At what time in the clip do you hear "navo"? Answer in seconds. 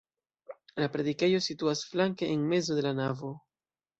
3.01-3.33